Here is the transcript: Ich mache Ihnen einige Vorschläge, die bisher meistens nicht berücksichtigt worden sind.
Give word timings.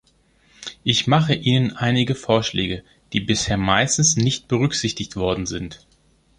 Ich 0.83 1.05
mache 1.05 1.35
Ihnen 1.35 1.73
einige 1.77 2.15
Vorschläge, 2.15 2.83
die 3.13 3.19
bisher 3.19 3.57
meistens 3.57 4.17
nicht 4.17 4.47
berücksichtigt 4.47 5.15
worden 5.15 5.45
sind. 5.45 5.85